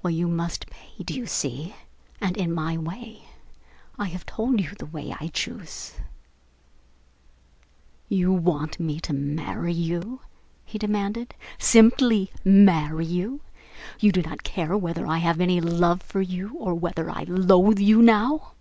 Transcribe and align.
Well, 0.00 0.12
you 0.12 0.28
must 0.28 0.68
pay, 0.70 1.02
do 1.02 1.12
you 1.12 1.26
see, 1.26 1.74
and 2.20 2.36
in 2.36 2.52
my 2.52 2.78
way? 2.78 3.24
I 3.98 4.04
have 4.10 4.24
told 4.24 4.60
you 4.60 4.70
the 4.78 4.86
way 4.86 5.12
I 5.18 5.26
choose." 5.26 5.94
"You 8.08 8.32
want 8.32 8.78
me 8.78 9.00
to 9.00 9.12
marry 9.12 9.72
you?" 9.72 10.20
he 10.64 10.78
demanded 10.78 11.34
"simply 11.58 12.30
marry 12.44 13.06
you? 13.06 13.40
You 13.98 14.12
do 14.12 14.22
not 14.22 14.44
care 14.44 14.78
whether 14.78 15.04
I 15.04 15.18
have 15.18 15.40
any 15.40 15.60
love 15.60 16.00
for 16.00 16.20
you 16.22 16.54
or 16.56 16.72
whether 16.72 17.10
I 17.10 17.24
loathe 17.24 17.80
you 17.80 18.00
now." 18.00 18.52